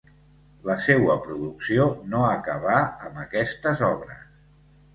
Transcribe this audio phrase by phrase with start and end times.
[0.69, 4.27] La seua producció no acabà amb aquestes obres.